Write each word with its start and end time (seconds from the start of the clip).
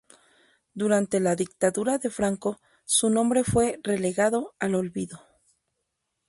Durante 0.73 1.19
la 1.19 1.35
dictadura 1.35 1.99
de 1.99 2.09
Franco, 2.09 2.59
su 2.85 3.11
nombre 3.11 3.43
fue 3.43 3.79
relegado 3.83 4.55
al 4.57 4.73
olvido. 4.73 5.21